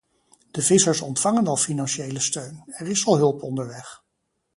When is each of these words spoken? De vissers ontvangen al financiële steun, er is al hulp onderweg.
De 0.51 0.61
vissers 0.67 1.01
ontvangen 1.01 1.47
al 1.47 1.57
financiële 1.57 2.19
steun, 2.19 2.63
er 2.67 2.87
is 2.87 3.05
al 3.05 3.17
hulp 3.17 3.43
onderweg. 3.43 4.03